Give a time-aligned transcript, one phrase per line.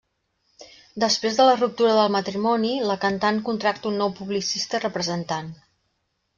[1.03, 5.57] Després de la ruptura del matrimoni, la cantant contracta un nou publicista i representant.